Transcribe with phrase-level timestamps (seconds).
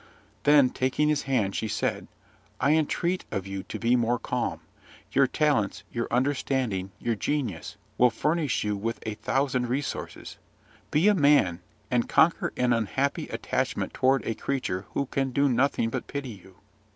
[0.45, 2.07] Then, taking his hand, she said,
[2.59, 4.61] "I entreat of you to be more calm:
[5.11, 10.39] your talents, your understanding, your genius, will furnish you with a thousand resources.
[10.89, 11.59] Be a man,
[11.91, 16.55] and conquer an unhappy attachment toward a creature who can do nothing but pity you."